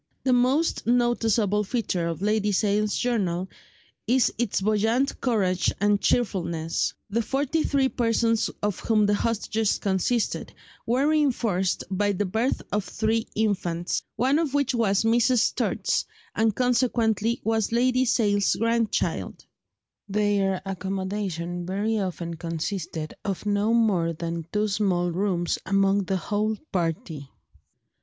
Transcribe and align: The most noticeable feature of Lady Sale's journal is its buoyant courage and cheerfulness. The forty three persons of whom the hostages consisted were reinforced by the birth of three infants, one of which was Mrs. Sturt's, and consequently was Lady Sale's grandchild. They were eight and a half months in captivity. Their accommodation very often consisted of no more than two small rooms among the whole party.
The 0.23 0.33
most 0.33 0.87
noticeable 0.87 1.63
feature 1.63 2.07
of 2.07 2.23
Lady 2.23 2.51
Sale's 2.51 2.97
journal 2.97 3.47
is 4.07 4.33
its 4.39 4.59
buoyant 4.59 5.21
courage 5.21 5.71
and 5.79 6.01
cheerfulness. 6.01 6.95
The 7.11 7.21
forty 7.21 7.61
three 7.61 7.87
persons 7.87 8.49
of 8.63 8.79
whom 8.79 9.05
the 9.05 9.13
hostages 9.13 9.77
consisted 9.77 10.55
were 10.87 11.07
reinforced 11.07 11.83
by 11.91 12.13
the 12.13 12.25
birth 12.25 12.63
of 12.71 12.83
three 12.83 13.27
infants, 13.35 14.01
one 14.15 14.39
of 14.39 14.55
which 14.55 14.73
was 14.73 15.03
Mrs. 15.03 15.41
Sturt's, 15.41 16.07
and 16.35 16.55
consequently 16.55 17.39
was 17.43 17.71
Lady 17.71 18.05
Sale's 18.05 18.55
grandchild. 18.55 19.45
They 20.09 20.39
were 20.39 20.55
eight 20.55 20.61
and 20.65 20.65
a 20.65 20.65
half 20.65 20.65
months 20.65 20.65
in 20.65 20.65
captivity. 20.65 20.65
Their 20.65 20.71
accommodation 20.71 21.65
very 21.67 21.99
often 21.99 22.33
consisted 22.37 23.13
of 23.23 23.45
no 23.45 23.71
more 23.71 24.13
than 24.13 24.47
two 24.51 24.67
small 24.67 25.11
rooms 25.11 25.59
among 25.63 26.05
the 26.05 26.17
whole 26.17 26.57
party. 26.71 27.29